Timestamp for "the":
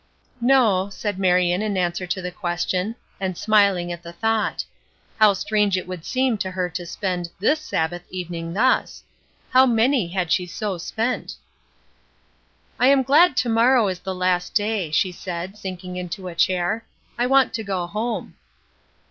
2.23-2.31, 4.01-4.11, 13.99-14.15